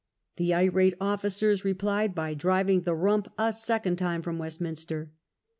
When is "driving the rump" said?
2.33-3.27